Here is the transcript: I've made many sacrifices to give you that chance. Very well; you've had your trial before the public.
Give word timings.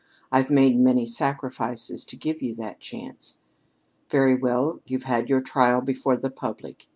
I've 0.31 0.49
made 0.49 0.79
many 0.79 1.05
sacrifices 1.05 2.03
to 2.05 2.15
give 2.15 2.41
you 2.41 2.55
that 2.55 2.79
chance. 2.79 3.37
Very 4.09 4.33
well; 4.33 4.79
you've 4.87 5.03
had 5.03 5.29
your 5.29 5.41
trial 5.41 5.79
before 5.79 6.17
the 6.17 6.31
public. 6.31 6.87